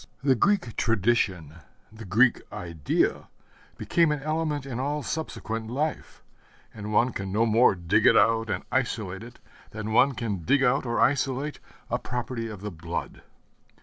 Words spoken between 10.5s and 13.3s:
out or isolate a property of the blood.